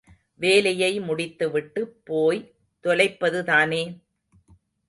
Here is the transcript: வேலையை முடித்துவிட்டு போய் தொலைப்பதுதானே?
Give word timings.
வேலையை 0.35 0.99
முடித்துவிட்டு 0.99 1.87
போய் 2.03 2.53
தொலைப்பதுதானே? 2.83 3.83